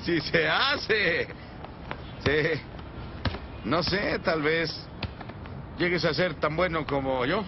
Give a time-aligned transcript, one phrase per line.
[0.00, 1.28] Así se hace.
[2.24, 2.60] Sí.
[3.64, 4.74] No sé, tal vez
[5.78, 7.44] llegues a ser tan bueno como yo.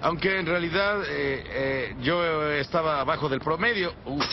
[0.00, 3.92] Aunque en realidad eh, eh, yo estaba abajo del promedio.
[4.06, 4.24] Uf.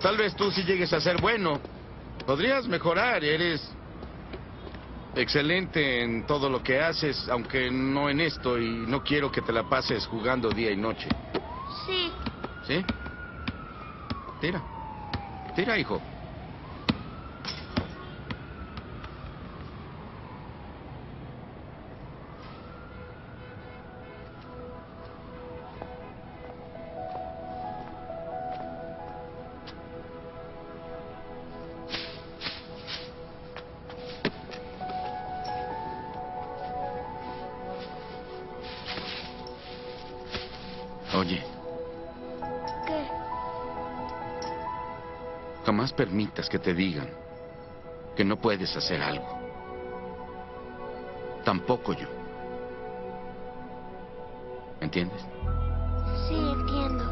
[0.00, 1.60] Tal vez tú sí llegues a ser bueno.
[2.24, 3.68] Podrías mejorar, eres
[5.16, 9.52] excelente en todo lo que haces, aunque no en esto, y no quiero que te
[9.52, 11.08] la pases jugando día y noche.
[11.86, 12.12] Sí.
[12.68, 12.84] ¿Sí?
[14.40, 14.62] Tira.
[15.56, 16.00] Tira, hijo.
[41.18, 41.42] Oye,
[42.86, 43.08] ¿Qué?
[45.66, 47.08] jamás permitas que te digan
[48.14, 49.26] que no puedes hacer algo.
[51.44, 52.06] Tampoco yo.
[54.80, 55.20] ¿Entiendes?
[56.28, 57.04] Sí, entiendo.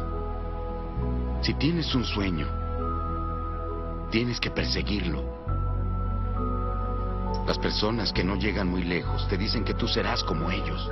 [1.41, 2.47] Si tienes un sueño,
[4.09, 5.21] tienes que perseguirlo.
[7.45, 10.89] Las personas que no llegan muy lejos te dicen que tú serás como ellos.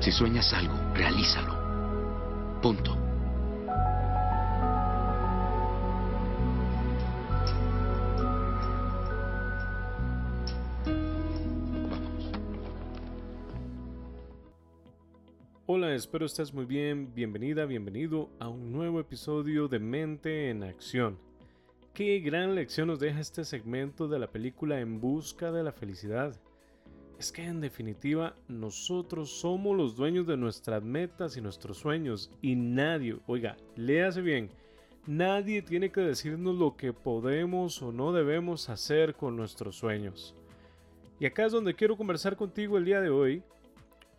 [0.00, 1.54] Si sueñas algo, realízalo.
[2.62, 2.96] Punto.
[15.66, 17.12] Hola, espero estés muy bien.
[17.12, 21.18] Bienvenida, bienvenido a un nuevo episodio de Mente en Acción.
[21.92, 26.40] Qué gran lección nos deja este segmento de la película En Busca de la Felicidad.
[27.18, 32.54] Es que en definitiva nosotros somos los dueños de nuestras metas y nuestros sueños y
[32.54, 34.50] nadie, oiga, léase bien,
[35.04, 40.36] nadie tiene que decirnos lo que podemos o no debemos hacer con nuestros sueños.
[41.18, 43.42] Y acá es donde quiero conversar contigo el día de hoy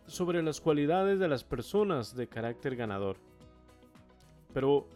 [0.06, 3.16] sobre las cualidades de las personas de carácter ganador.
[4.52, 4.86] Pero,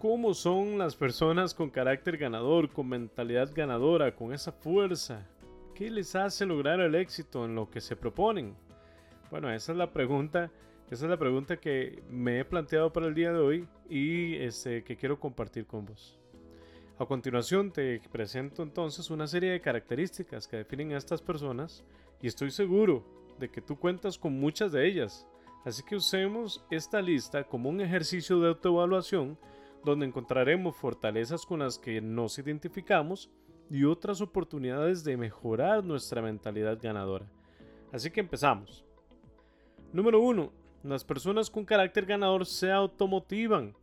[0.00, 5.24] ¿cómo son las personas con carácter ganador, con mentalidad ganadora, con esa fuerza?
[5.78, 8.56] ¿Qué les hace lograr el éxito en lo que se proponen?
[9.30, 10.50] Bueno, esa es la pregunta,
[10.90, 14.82] esa es la pregunta que me he planteado para el día de hoy y este,
[14.82, 16.18] que quiero compartir con vos.
[16.98, 21.84] A continuación te presento entonces una serie de características que definen a estas personas
[22.20, 23.04] y estoy seguro
[23.38, 25.28] de que tú cuentas con muchas de ellas.
[25.64, 29.38] Así que usemos esta lista como un ejercicio de autoevaluación
[29.84, 33.30] donde encontraremos fortalezas con las que nos identificamos
[33.70, 37.26] y otras oportunidades de mejorar nuestra mentalidad ganadora.
[37.92, 38.84] Así que empezamos.
[39.92, 40.52] Número 1.
[40.84, 43.74] Las personas con carácter ganador se automotivan.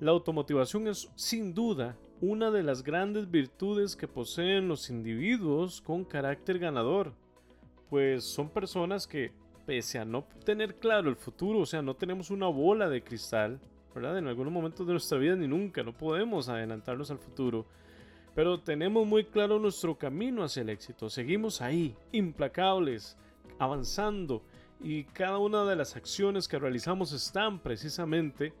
[0.00, 6.04] La automotivación es sin duda una de las grandes virtudes que poseen los individuos con
[6.04, 7.12] carácter ganador,
[7.90, 9.32] pues son personas que,
[9.66, 13.60] pese a no tener claro el futuro, o sea, no tenemos una bola de cristal,
[13.94, 14.18] ¿verdad?
[14.18, 17.66] En algunos momentos de nuestra vida ni nunca, no podemos adelantarnos al futuro,
[18.38, 23.16] pero tenemos muy claro nuestro camino hacia el éxito, seguimos ahí, implacables,
[23.58, 24.44] avanzando,
[24.80, 28.52] y cada una de las acciones que realizamos están precisamente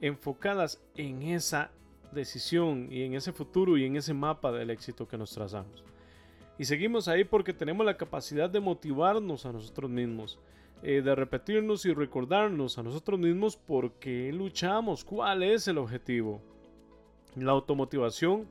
[0.00, 1.72] enfocadas en esa
[2.12, 5.82] decisión y en ese futuro y en ese mapa del éxito que nos trazamos.
[6.56, 10.38] Y seguimos ahí porque tenemos la capacidad de motivarnos a nosotros mismos,
[10.84, 16.40] eh, de repetirnos y recordarnos a nosotros mismos por qué luchamos, cuál es el objetivo.
[17.34, 18.46] La automotivación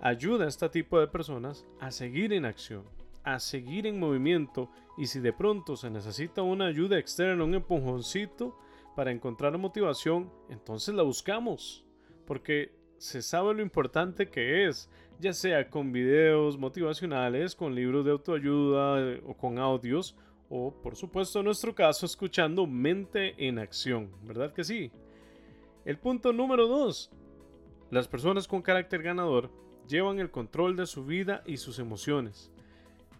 [0.00, 2.84] ayuda a este tipo de personas a seguir en acción,
[3.22, 8.56] a seguir en movimiento y si de pronto se necesita una ayuda externa, un empujoncito
[8.94, 11.84] para encontrar motivación, entonces la buscamos.
[12.26, 14.88] Porque se sabe lo importante que es,
[15.18, 20.16] ya sea con videos motivacionales, con libros de autoayuda eh, o con audios,
[20.48, 24.92] o por supuesto en nuestro caso escuchando mente en acción, ¿verdad que sí?
[25.84, 27.10] El punto número 2.
[27.90, 29.50] Las personas con carácter ganador
[29.88, 32.50] llevan el control de su vida y sus emociones.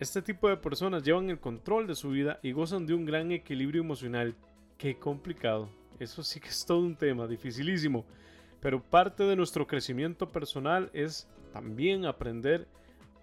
[0.01, 3.31] Este tipo de personas llevan el control de su vida y gozan de un gran
[3.33, 4.35] equilibrio emocional.
[4.77, 5.69] Qué complicado.
[6.01, 8.05] Eso sí que es todo un tema, dificilísimo.
[8.61, 12.67] Pero parte de nuestro crecimiento personal es también aprender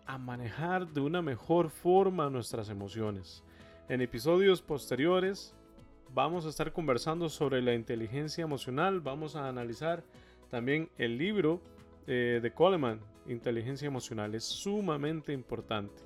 [0.06, 3.44] a manejar de una mejor forma nuestras emociones.
[3.90, 5.54] En episodios posteriores
[6.14, 10.04] vamos a estar conversando sobre la inteligencia emocional, vamos a analizar
[10.50, 11.62] también el libro
[12.08, 16.04] eh, de Coleman, Inteligencia Emocional, es sumamente importante.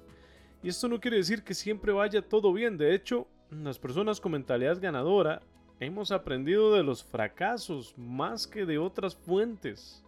[0.62, 4.32] Y esto no quiere decir que siempre vaya todo bien, de hecho, las personas con
[4.32, 5.42] mentalidad ganadora
[5.80, 10.04] hemos aprendido de los fracasos más que de otras fuentes.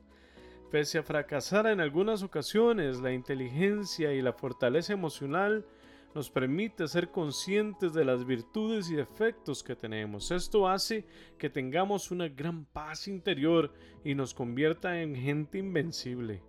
[0.71, 5.65] Pese a fracasar en algunas ocasiones, la inteligencia y la fortaleza emocional
[6.13, 10.31] nos permite ser conscientes de las virtudes y defectos que tenemos.
[10.31, 11.05] Esto hace
[11.37, 13.71] que tengamos una gran paz interior
[14.03, 16.41] y nos convierta en gente invencible.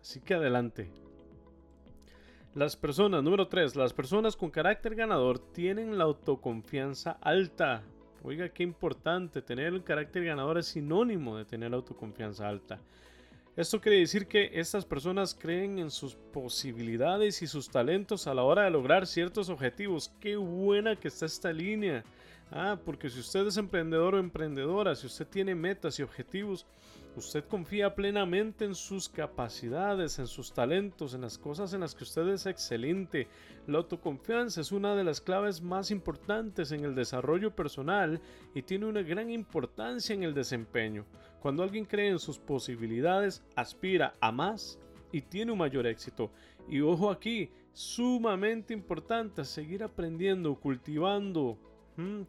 [0.00, 0.90] Así que adelante.
[2.54, 7.82] Las personas, número 3, las personas con carácter ganador tienen la autoconfianza alta.
[8.22, 12.80] Oiga, qué importante, tener el carácter ganador es sinónimo de tener autoconfianza alta.
[13.58, 18.44] Esto quiere decir que estas personas creen en sus posibilidades y sus talentos a la
[18.44, 20.12] hora de lograr ciertos objetivos.
[20.20, 22.04] Qué buena que está esta línea.
[22.50, 26.66] Ah, porque si usted es emprendedor o emprendedora, si usted tiene metas y objetivos,
[27.14, 32.04] usted confía plenamente en sus capacidades, en sus talentos, en las cosas en las que
[32.04, 33.28] usted es excelente.
[33.66, 38.18] La autoconfianza es una de las claves más importantes en el desarrollo personal
[38.54, 41.04] y tiene una gran importancia en el desempeño.
[41.40, 44.78] Cuando alguien cree en sus posibilidades, aspira a más
[45.12, 46.30] y tiene un mayor éxito.
[46.66, 51.58] Y ojo aquí, sumamente importante seguir aprendiendo, cultivando,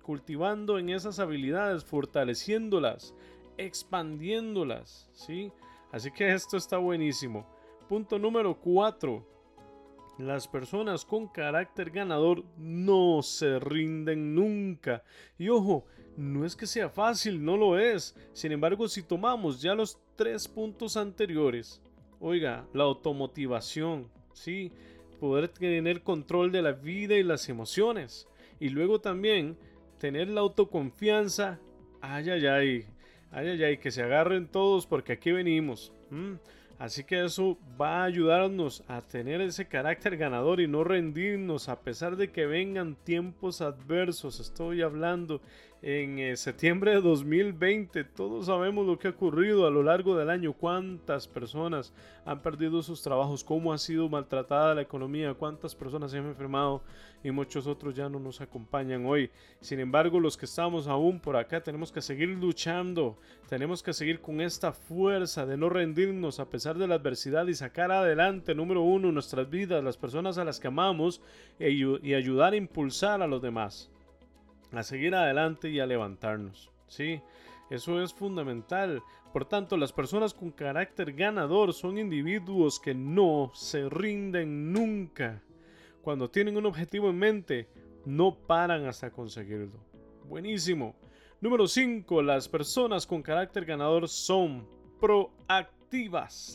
[0.02, 3.14] cultivando en esas habilidades, fortaleciéndolas,
[3.58, 5.52] expandiéndolas, ¿sí?
[5.92, 7.46] Así que esto está buenísimo.
[7.88, 9.26] Punto número 4.
[10.20, 15.04] Las personas con carácter ganador no se rinden nunca.
[15.38, 15.86] Y ojo,
[16.18, 18.16] no es que sea fácil, no lo es.
[18.34, 21.82] Sin embargo, si tomamos ya los tres puntos anteriores,
[22.20, 24.72] oiga, la automotivación, ¿sí?
[25.20, 28.29] Poder tener control de la vida y las emociones.
[28.60, 29.58] Y luego también
[29.98, 31.60] tener la autoconfianza.
[32.02, 32.86] Ay, ay, ay.
[33.32, 35.94] Ay, ay, ay, que se agarren todos porque aquí venimos.
[36.80, 41.82] Así que eso va a ayudarnos a tener ese carácter ganador y no rendirnos a
[41.82, 44.40] pesar de que vengan tiempos adversos.
[44.40, 45.42] Estoy hablando
[45.82, 48.04] en eh, septiembre de 2020.
[48.04, 50.54] Todos sabemos lo que ha ocurrido a lo largo del año.
[50.54, 51.94] Cuántas personas
[52.26, 56.82] han perdido sus trabajos, cómo ha sido maltratada la economía, cuántas personas se han enfermado
[57.24, 59.30] y muchos otros ya no nos acompañan hoy.
[59.62, 63.18] Sin embargo, los que estamos aún por acá tenemos que seguir luchando.
[63.48, 67.54] Tenemos que seguir con esta fuerza de no rendirnos a pesar de la adversidad y
[67.54, 71.22] sacar adelante, número uno, nuestras vidas, las personas a las que amamos
[71.58, 73.90] e y ayudar a impulsar a los demás
[74.72, 76.70] a seguir adelante y a levantarnos.
[76.88, 77.22] Sí,
[77.70, 79.02] eso es fundamental.
[79.32, 85.42] Por tanto, las personas con carácter ganador son individuos que no se rinden nunca.
[86.02, 87.68] Cuando tienen un objetivo en mente,
[88.06, 89.80] no paran hasta conseguirlo.
[90.28, 90.96] Buenísimo.
[91.42, 92.22] Número 5.
[92.22, 94.68] Las personas con carácter ganador son
[95.00, 95.79] proactivas.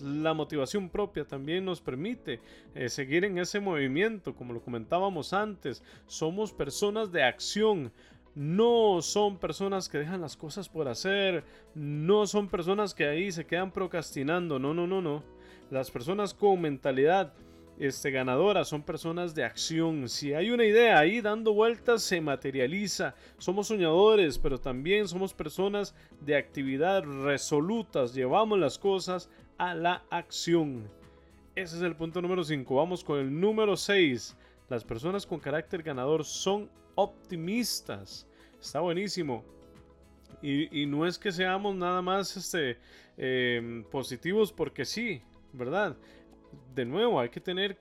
[0.01, 2.41] La motivación propia también nos permite
[2.75, 5.83] eh, seguir en ese movimiento, como lo comentábamos antes.
[6.07, 7.93] Somos personas de acción.
[8.37, 11.45] No son personas que dejan las cosas por hacer.
[11.75, 14.61] No son personas que ahí se quedan procrastinando.
[14.61, 15.25] No, no, no, no.
[15.69, 17.33] Las personas con mentalidad
[17.79, 20.09] este, ganadora, son personas de acción.
[20.09, 23.15] Si hay una idea ahí dando vueltas, se materializa.
[23.39, 28.15] Somos soñadores, pero también somos personas de actividad resolutas.
[28.15, 29.29] Llevamos las cosas
[29.59, 30.89] a la acción.
[31.55, 32.75] Ese es el punto número 5.
[32.75, 34.37] Vamos con el número 6.
[34.69, 38.27] Las personas con carácter ganador son optimistas.
[38.61, 39.45] Está buenísimo.
[40.43, 42.77] Y, no es que seamos nada más este,
[43.17, 45.23] eh, positivos porque sí,
[45.55, 45.97] ¿verdad?
[46.75, 47.79] De nuevo, hay que tener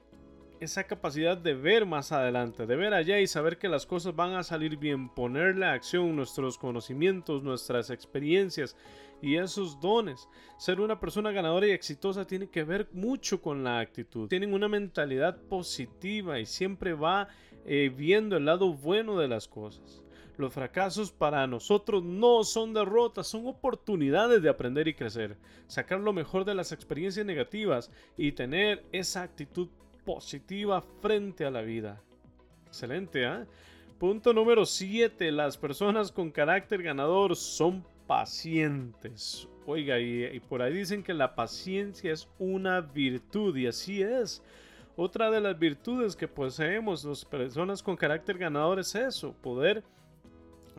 [0.59, 4.33] esa capacidad de ver más adelante, de ver allá y saber que las cosas van
[4.33, 8.75] a salir bien, ponerle a acción nuestros conocimientos, nuestras experiencias
[9.21, 10.27] y esos dones.
[10.57, 14.27] Ser una persona ganadora y exitosa tiene que ver mucho con la actitud.
[14.27, 17.27] Tienen una mentalidad positiva y siempre va
[17.65, 20.02] eh, viendo el lado bueno de las cosas.
[20.37, 25.37] Los fracasos para nosotros no son derrotas, son oportunidades de aprender y crecer,
[25.67, 29.67] sacar lo mejor de las experiencias negativas y tener esa actitud
[30.03, 32.01] positiva frente a la vida.
[32.67, 33.45] Excelente, ¿eh?
[33.99, 35.31] Punto número 7.
[35.31, 39.47] Las personas con carácter ganador son pacientes.
[39.65, 44.41] Oiga, y, y, por ahí dicen que la paciencia es una virtud y así es.
[44.95, 49.83] Otra de las virtudes que poseemos las personas con carácter ganador es eso, poder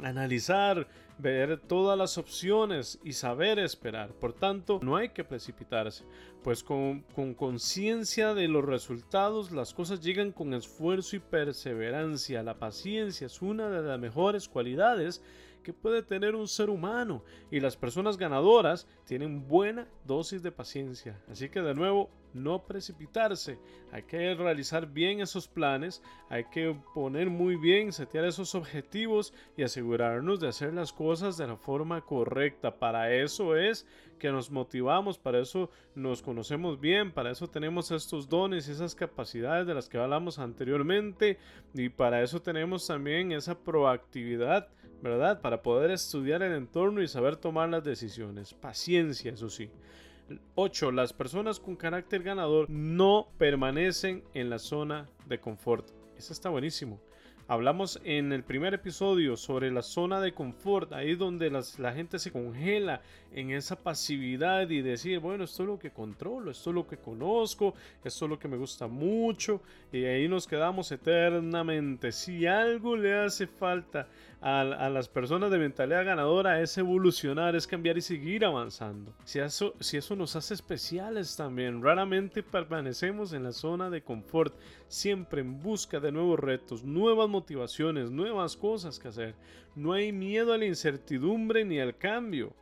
[0.02, 0.86] analizar,
[1.18, 4.12] ver todas las opciones y saber esperar.
[4.12, 6.04] Por tanto, no hay que precipitarse,
[6.42, 7.02] pues con
[7.36, 12.42] conciencia de los resultados las cosas llegan con esfuerzo y perseverancia.
[12.42, 15.22] La paciencia es una de las mejores cualidades
[15.62, 21.20] que puede tener un ser humano y las personas ganadoras tienen buena dosis de paciencia.
[21.28, 23.58] Así que de nuevo, no precipitarse.
[23.92, 29.62] Hay que realizar bien esos planes, hay que poner muy bien, setear esos objetivos y
[29.62, 32.78] asegurarnos de hacer las cosas de la forma correcta.
[32.78, 33.86] Para eso es
[34.18, 38.94] que nos motivamos, para eso nos conocemos bien, para eso tenemos estos dones y esas
[38.94, 41.38] capacidades de las que hablamos anteriormente
[41.72, 44.68] y para eso tenemos también esa proactividad,
[45.02, 45.40] ¿verdad?
[45.40, 48.54] Para poder estudiar el entorno y saber tomar las decisiones.
[48.54, 49.70] Paciencia, eso sí.
[50.54, 50.92] 8.
[50.92, 55.88] Las personas con carácter ganador no permanecen en la zona de confort.
[56.16, 57.00] Eso está buenísimo.
[57.46, 62.32] Hablamos en el primer episodio sobre la zona de confort, ahí donde la gente se
[62.32, 63.02] congela
[63.34, 66.96] en esa pasividad y decir, bueno, esto es lo que controlo, esto es lo que
[66.96, 69.60] conozco, esto es lo que me gusta mucho,
[69.92, 72.12] y ahí nos quedamos eternamente.
[72.12, 74.08] Si algo le hace falta
[74.46, 79.14] a, las personas de mentalidad ganadora es evolucionar, es cambiar y seguir avanzando.
[79.24, 84.54] Si eso, si eso nos hace especiales también, raramente permanecemos en la zona de confort,
[84.86, 89.34] siempre en busca de nuevos retos, nuevas motivaciones, nuevas cosas que hacer.
[89.74, 92.52] No hay miedo a la incertidumbre ni al cambio.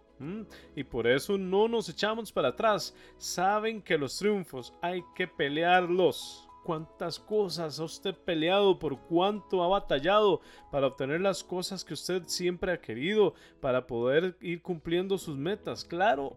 [0.76, 2.94] Y por eso no nos echamos para atrás.
[3.16, 9.68] Saben que los triunfos hay que pelearlos cuántas cosas ha usted peleado, por cuánto ha
[9.68, 10.40] batallado
[10.70, 15.84] para obtener las cosas que usted siempre ha querido, para poder ir cumpliendo sus metas,
[15.84, 16.36] claro.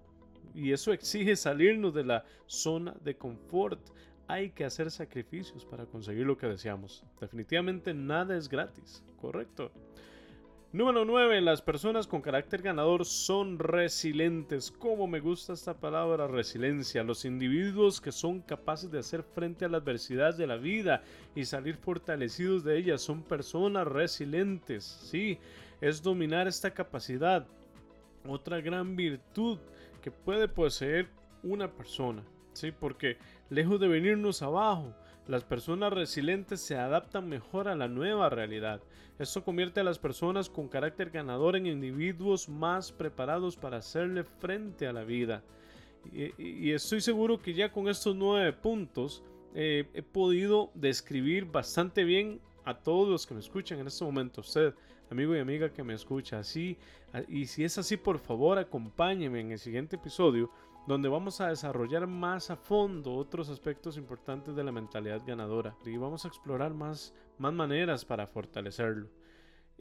[0.53, 3.79] Y eso exige salirnos de la zona de confort.
[4.27, 7.03] Hay que hacer sacrificios para conseguir lo que deseamos.
[7.19, 9.71] Definitivamente nada es gratis, ¿correcto?
[10.75, 11.39] Número 9.
[11.39, 14.71] Las personas con carácter ganador son resilientes.
[14.71, 17.01] Como me gusta esta palabra resiliencia.
[17.01, 21.01] Los individuos que son capaces de hacer frente a la adversidad de la vida
[21.33, 24.83] y salir fortalecidos de ellas son personas resilientes.
[24.83, 25.39] Sí,
[25.79, 27.47] es dominar esta capacidad.
[28.27, 29.59] Otra gran virtud
[30.01, 31.07] que puede poseer
[31.41, 32.21] una persona.
[32.51, 33.17] Sí, porque
[33.49, 34.93] lejos de venirnos abajo,
[35.27, 38.81] las personas resilientes se adaptan mejor a la nueva realidad.
[39.17, 44.87] Esto convierte a las personas con carácter ganador en individuos más preparados para hacerle frente
[44.87, 45.43] a la vida.
[46.37, 49.23] Y, estoy seguro que ya con estos nueve puntos
[49.55, 54.41] eh, he podido describir bastante bien a todos los que me escuchan en este momento.
[54.41, 54.75] Usted,
[55.09, 56.77] amigo y amiga que me escucha, así.
[57.27, 60.51] Y si es así, por favor, acompáñeme en el siguiente episodio
[60.87, 65.97] donde vamos a desarrollar más a fondo otros aspectos importantes de la mentalidad ganadora y
[65.97, 69.09] vamos a explorar más, más maneras para fortalecerlo.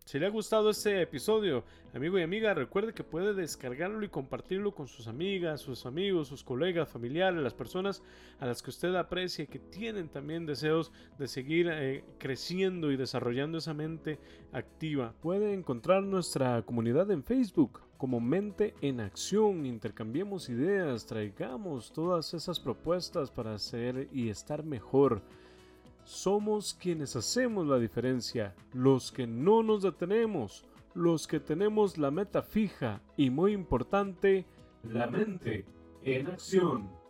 [0.04, 4.74] Si le ha gustado este episodio, amigo y amiga, recuerde que puede descargarlo y compartirlo
[4.74, 8.02] con sus amigas, sus amigos, sus colegas, familiares, las personas
[8.38, 12.98] a las que usted aprecia y que tienen también deseos de seguir eh, creciendo y
[12.98, 14.18] desarrollando esa mente
[14.52, 15.14] activa.
[15.22, 19.64] Puede encontrar nuestra comunidad en Facebook como Mente en Acción.
[19.64, 25.22] Intercambiemos ideas, traigamos todas esas propuestas para hacer y estar mejor.
[26.04, 32.42] Somos quienes hacemos la diferencia, los que no nos detenemos, los que tenemos la meta
[32.42, 34.44] fija y muy importante,
[34.82, 35.64] la mente
[36.02, 37.03] en acción.